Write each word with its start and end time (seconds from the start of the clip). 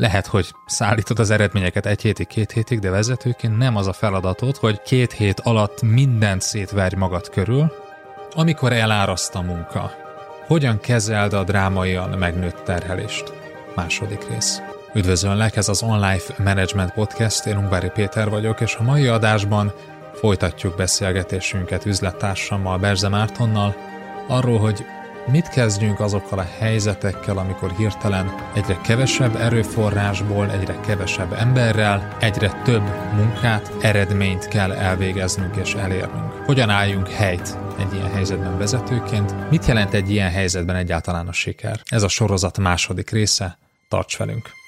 Lehet, 0.00 0.26
hogy 0.26 0.54
szállítod 0.66 1.18
az 1.18 1.30
eredményeket 1.30 1.86
egy 1.86 2.02
hétig, 2.02 2.26
két 2.26 2.52
hétig, 2.52 2.78
de 2.78 2.90
vezetőként 2.90 3.58
nem 3.58 3.76
az 3.76 3.86
a 3.86 3.92
feladatod, 3.92 4.56
hogy 4.56 4.82
két 4.82 5.12
hét 5.12 5.40
alatt 5.40 5.82
mindent 5.82 6.40
szétverj 6.40 6.94
magad 6.96 7.28
körül, 7.28 7.72
amikor 8.34 8.72
eláraszt 8.72 9.34
a 9.34 9.40
munka. 9.40 9.92
Hogyan 10.46 10.80
kezeld 10.80 11.32
a 11.32 11.44
drámaian 11.44 12.18
megnőtt 12.18 12.64
terhelést? 12.64 13.32
Második 13.74 14.28
rész. 14.28 14.60
Üdvözöllek, 14.94 15.56
ez 15.56 15.68
az 15.68 15.82
Online 15.82 16.22
Management 16.38 16.92
Podcast, 16.92 17.46
én 17.46 17.56
Ungvári 17.56 17.90
Péter 17.94 18.30
vagyok, 18.30 18.60
és 18.60 18.74
a 18.74 18.82
mai 18.82 19.06
adásban 19.06 19.72
folytatjuk 20.14 20.76
beszélgetésünket 20.76 21.86
üzlettársammal, 21.86 22.78
Berze 22.78 23.08
Mártonnal, 23.08 23.76
arról, 24.28 24.58
hogy 24.58 24.84
Mit 25.32 25.48
kezdjünk 25.48 26.00
azokkal 26.00 26.38
a 26.38 26.46
helyzetekkel, 26.58 27.38
amikor 27.38 27.70
hirtelen 27.76 28.34
egyre 28.54 28.80
kevesebb 28.80 29.36
erőforrásból, 29.36 30.50
egyre 30.50 30.80
kevesebb 30.80 31.32
emberrel, 31.32 32.16
egyre 32.20 32.60
több 32.64 32.82
munkát, 33.14 33.72
eredményt 33.80 34.48
kell 34.48 34.72
elvégeznünk 34.72 35.56
és 35.56 35.74
elérnünk? 35.74 36.32
Hogyan 36.32 36.70
álljunk 36.70 37.08
helyt 37.08 37.58
egy 37.78 37.94
ilyen 37.94 38.10
helyzetben 38.10 38.58
vezetőként? 38.58 39.50
Mit 39.50 39.66
jelent 39.66 39.94
egy 39.94 40.10
ilyen 40.10 40.30
helyzetben 40.30 40.76
egyáltalán 40.76 41.28
a 41.28 41.32
siker? 41.32 41.80
Ez 41.84 42.02
a 42.02 42.08
sorozat 42.08 42.58
második 42.58 43.10
része. 43.10 43.58
Tarts 43.88 44.16
velünk! 44.16 44.59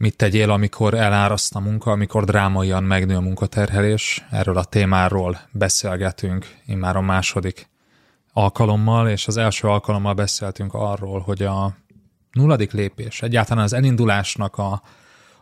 Mit 0.00 0.16
tegyél, 0.16 0.50
amikor 0.50 0.94
eláraszt 0.94 1.54
a 1.54 1.60
munka, 1.60 1.90
amikor 1.90 2.24
drámaian 2.24 2.84
megnő 2.84 3.16
a 3.16 3.20
munkaterhelés? 3.20 4.26
Erről 4.30 4.56
a 4.56 4.64
témáról 4.64 5.40
beszélgetünk 5.50 6.46
immár 6.66 6.96
a 6.96 7.00
második 7.00 7.68
alkalommal, 8.32 9.08
és 9.08 9.26
az 9.26 9.36
első 9.36 9.68
alkalommal 9.68 10.14
beszéltünk 10.14 10.74
arról, 10.74 11.20
hogy 11.20 11.42
a 11.42 11.76
nulladik 12.32 12.72
lépés, 12.72 13.22
egyáltalán 13.22 13.64
az 13.64 13.72
elindulásnak 13.72 14.58
a, 14.58 14.82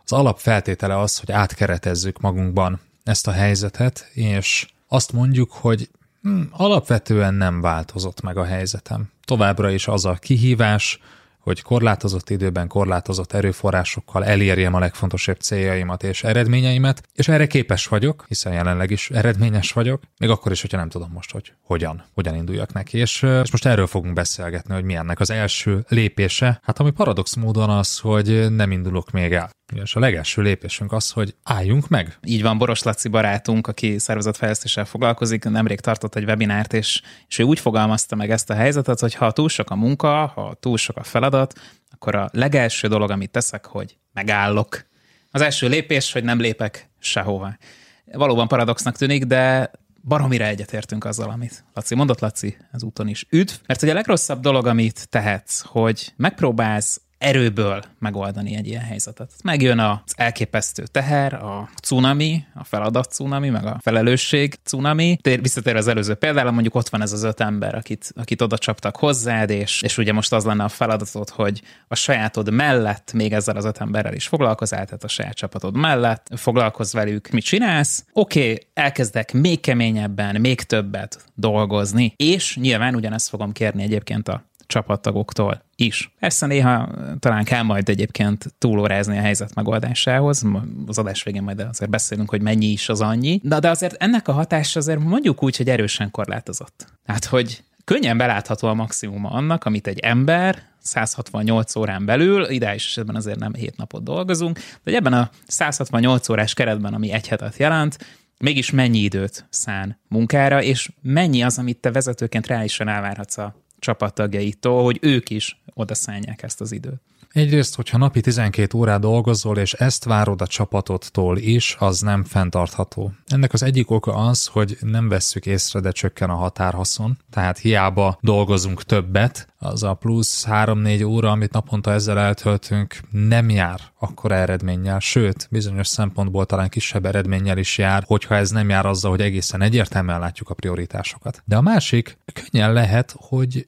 az 0.03 0.11
alapfeltétele 0.11 0.99
az, 0.99 1.19
hogy 1.19 1.31
átkeretezzük 1.31 2.19
magunkban 2.19 2.79
ezt 3.03 3.27
a 3.27 3.31
helyzetet, 3.31 4.09
és 4.13 4.67
azt 4.87 5.11
mondjuk, 5.11 5.51
hogy 5.51 5.89
hm, 6.21 6.41
alapvetően 6.51 7.33
nem 7.33 7.61
változott 7.61 8.21
meg 8.21 8.37
a 8.37 8.45
helyzetem. 8.45 9.11
Továbbra 9.25 9.69
is 9.69 9.87
az 9.87 10.05
a 10.05 10.13
kihívás, 10.13 10.99
hogy 11.47 11.61
korlátozott 11.61 12.29
időben, 12.29 12.67
korlátozott 12.67 13.33
erőforrásokkal 13.33 14.25
elérjem 14.25 14.73
a 14.73 14.79
legfontosabb 14.79 15.39
céljaimat 15.39 16.03
és 16.03 16.23
eredményeimet, 16.23 17.03
és 17.13 17.27
erre 17.27 17.47
képes 17.47 17.87
vagyok, 17.87 18.25
hiszen 18.27 18.53
jelenleg 18.53 18.91
is 18.91 19.09
eredményes 19.09 19.71
vagyok, 19.71 20.01
még 20.19 20.29
akkor 20.29 20.51
is, 20.51 20.61
hogyha 20.61 20.77
nem 20.77 20.89
tudom 20.89 21.11
most, 21.13 21.31
hogy 21.31 21.53
hogyan, 21.61 22.03
hogyan 22.13 22.35
induljak 22.35 22.73
neki. 22.73 22.97
És, 22.97 23.21
és 23.43 23.51
most 23.51 23.65
erről 23.65 23.87
fogunk 23.87 24.13
beszélgetni, 24.13 24.73
hogy 24.73 24.83
mi 24.83 24.95
ennek 24.95 25.19
az 25.19 25.29
első 25.29 25.85
lépése. 25.87 26.59
Hát 26.63 26.79
ami 26.79 26.91
paradox 26.91 27.35
módon 27.35 27.69
az, 27.69 27.99
hogy 27.99 28.51
nem 28.51 28.71
indulok 28.71 29.11
még 29.11 29.33
el. 29.33 29.49
És 29.75 29.95
a 29.95 29.99
legelső 29.99 30.41
lépésünk 30.41 30.91
az, 30.91 31.11
hogy 31.11 31.35
álljunk 31.43 31.87
meg. 31.87 32.17
Így 32.23 32.41
van, 32.41 32.57
Boros 32.57 32.83
Laci 32.83 33.07
barátunk, 33.07 33.67
aki 33.67 33.99
szervezetfejlesztéssel 33.99 34.85
foglalkozik, 34.85 35.43
nemrég 35.43 35.79
tartott 35.79 36.15
egy 36.15 36.23
webinárt, 36.23 36.73
és, 36.73 37.01
és 37.27 37.39
ő 37.39 37.43
úgy 37.43 37.59
fogalmazta 37.59 38.15
meg 38.15 38.31
ezt 38.31 38.49
a 38.49 38.53
helyzetet, 38.53 38.99
hogy 38.99 39.13
ha 39.13 39.31
túl 39.31 39.49
sok 39.49 39.69
a 39.69 39.75
munka, 39.75 40.25
ha 40.25 40.53
túl 40.59 40.77
sok 40.77 40.97
a 40.97 41.03
feladat, 41.03 41.53
akkor 41.91 42.15
a 42.15 42.29
legelső 42.31 42.87
dolog, 42.87 43.11
amit 43.11 43.31
teszek, 43.31 43.65
hogy 43.65 43.97
megállok. 44.13 44.85
Az 45.31 45.41
első 45.41 45.67
lépés, 45.67 46.11
hogy 46.11 46.23
nem 46.23 46.39
lépek 46.39 46.89
sehova. 46.99 47.57
Valóban 48.05 48.47
paradoxnak 48.47 48.95
tűnik, 48.95 49.23
de 49.25 49.71
baromira 50.03 50.45
egyetértünk 50.45 51.05
azzal, 51.05 51.29
amit 51.29 51.63
Laci 51.73 51.95
mondott, 51.95 52.19
Laci, 52.19 52.57
az 52.71 52.83
úton 52.83 53.07
is 53.07 53.25
üdv. 53.29 53.53
Mert 53.65 53.81
ugye 53.81 53.91
a 53.91 53.95
legrosszabb 53.95 54.39
dolog, 54.39 54.67
amit 54.67 55.09
tehetsz, 55.09 55.61
hogy 55.61 56.13
megpróbálsz 56.15 57.01
erőből 57.17 57.83
megoldani 57.99 58.55
egy 58.55 58.67
ilyen 58.67 58.83
helyzetet. 58.83 59.31
Megjön 59.43 59.79
az 59.79 60.13
elképesztő 60.15 60.83
teher, 60.83 61.33
a 61.33 61.69
cunami, 61.81 62.43
a 62.53 62.63
feladat 62.63 63.11
cunami, 63.11 63.49
meg 63.49 63.65
a 63.65 63.77
felelősség 63.81 64.59
cunami. 64.63 65.17
Tér, 65.21 65.41
visszatérve 65.41 65.79
az 65.79 65.87
előző 65.87 66.13
példára, 66.13 66.51
mondjuk 66.51 66.75
ott 66.75 66.89
van 66.89 67.01
ez 67.01 67.13
az 67.13 67.23
öt 67.23 67.39
ember, 67.39 67.75
akit, 67.75 68.11
akit 68.15 68.41
oda 68.41 68.57
csaptak 68.57 68.95
hozzád, 68.95 69.49
és, 69.49 69.81
és 69.81 69.97
ugye 69.97 70.13
most 70.13 70.33
az 70.33 70.45
lenne 70.45 70.63
a 70.63 70.69
feladatod, 70.69 71.29
hogy 71.29 71.61
a 71.87 71.95
sajátod 71.95 72.51
mellett 72.51 73.13
még 73.13 73.33
ezzel 73.33 73.55
az 73.55 73.65
öt 73.65 73.77
emberrel 73.77 74.13
is 74.13 74.27
foglalkozál, 74.27 74.85
tehát 74.85 75.03
a 75.03 75.07
saját 75.07 75.35
csapatod 75.35 75.75
mellett, 75.75 76.27
foglalkozz 76.35 76.93
velük, 76.93 77.29
mit 77.29 77.43
csinálsz. 77.43 78.05
Oké, 78.13 78.39
okay, 78.41 78.67
elkezdek 78.73 79.33
még 79.33 79.59
keményebben, 79.59 80.41
még 80.41 80.61
többet 80.61 81.25
dolgozni, 81.35 82.13
és 82.15 82.55
nyilván 82.55 82.95
ugyanezt 82.95 83.29
fogom 83.29 83.51
kérni 83.51 83.83
egyébként 83.83 84.27
a 84.27 84.45
csapattagoktól 84.67 85.65
is. 85.77 86.11
Persze 86.19 86.45
néha 86.45 86.89
talán 87.19 87.43
kell 87.43 87.61
majd 87.61 87.89
egyébként 87.89 88.45
túlórázni 88.57 89.17
a 89.17 89.21
helyzet 89.21 89.55
megoldásához, 89.55 90.43
az 90.85 90.97
adás 90.97 91.23
végén 91.23 91.43
majd 91.43 91.59
azért 91.59 91.91
beszélünk, 91.91 92.29
hogy 92.29 92.41
mennyi 92.41 92.65
is 92.65 92.89
az 92.89 93.01
annyi, 93.01 93.39
de, 93.43 93.59
de 93.59 93.69
azért 93.69 94.03
ennek 94.03 94.27
a 94.27 94.31
hatása 94.31 94.79
azért 94.79 94.99
mondjuk 94.99 95.43
úgy, 95.43 95.57
hogy 95.57 95.69
erősen 95.69 96.11
korlátozott. 96.11 96.85
Hát, 97.05 97.25
hogy 97.25 97.63
könnyen 97.85 98.17
belátható 98.17 98.67
a 98.67 98.73
maximuma 98.73 99.29
annak, 99.29 99.65
amit 99.65 99.87
egy 99.87 99.99
ember 99.99 100.63
168 100.79 101.75
órán 101.75 102.05
belül, 102.05 102.49
ideális 102.49 102.85
esetben 102.85 103.15
azért 103.15 103.39
nem 103.39 103.53
7 103.53 103.77
napot 103.77 104.03
dolgozunk, 104.03 104.59
de 104.83 104.95
ebben 104.95 105.13
a 105.13 105.29
168 105.47 106.29
órás 106.29 106.53
keretben, 106.53 106.93
ami 106.93 107.11
egy 107.11 107.27
hetet 107.27 107.57
jelent, 107.57 107.97
mégis 108.39 108.71
mennyi 108.71 108.99
időt 108.99 109.45
szán 109.49 109.99
munkára, 110.07 110.61
és 110.61 110.91
mennyi 111.01 111.43
az, 111.43 111.57
amit 111.57 111.77
te 111.77 111.91
vezetőként 111.91 112.47
reálisan 112.47 112.87
elvárhatsz 112.87 113.37
a 113.37 113.55
csapattagjaitól, 113.79 114.83
hogy 114.83 114.97
ők 115.01 115.29
is 115.29 115.61
odaszállják 115.77 116.43
ezt 116.43 116.61
az 116.61 116.71
időt. 116.71 117.01
Egyrészt, 117.31 117.75
hogyha 117.75 117.97
napi 117.97 118.21
12 118.21 118.77
órát 118.77 118.99
dolgozol, 118.99 119.57
és 119.57 119.73
ezt 119.73 120.03
várod 120.03 120.41
a 120.41 120.47
csapatodtól 120.47 121.37
is, 121.37 121.75
az 121.79 122.01
nem 122.01 122.23
fenntartható. 122.23 123.11
Ennek 123.27 123.53
az 123.53 123.63
egyik 123.63 123.91
oka 123.91 124.13
az, 124.13 124.45
hogy 124.45 124.77
nem 124.81 125.07
vesszük 125.09 125.45
észre, 125.45 125.79
de 125.79 125.91
csökken 125.91 126.29
a 126.29 126.35
határhaszon, 126.35 127.17
tehát 127.29 127.57
hiába 127.57 128.17
dolgozunk 128.21 128.83
többet, 128.83 129.47
az 129.57 129.83
a 129.83 129.93
plusz 129.93 130.45
3-4 130.49 131.07
óra, 131.07 131.31
amit 131.31 131.51
naponta 131.51 131.91
ezzel 131.91 132.19
eltöltünk, 132.19 132.97
nem 133.11 133.49
jár 133.49 133.79
akkor 133.99 134.31
eredménnyel, 134.31 134.99
sőt, 134.99 135.47
bizonyos 135.51 135.87
szempontból 135.87 136.45
talán 136.45 136.69
kisebb 136.69 137.05
eredménnyel 137.05 137.57
is 137.57 137.77
jár, 137.77 138.03
hogyha 138.07 138.35
ez 138.35 138.49
nem 138.49 138.69
jár 138.69 138.85
azzal, 138.85 139.11
hogy 139.11 139.21
egészen 139.21 139.61
egyértelműen 139.61 140.19
látjuk 140.19 140.49
a 140.49 140.53
prioritásokat. 140.53 141.41
De 141.45 141.55
a 141.55 141.61
másik, 141.61 142.17
könnyen 142.33 142.73
lehet, 142.73 143.15
hogy 143.17 143.67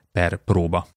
per 0.11 0.39
próba. 0.39 0.85